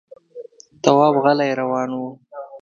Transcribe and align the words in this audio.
تواب 0.83 1.15
غلی 1.23 1.51
روان 1.59 1.89
و. 1.99 2.03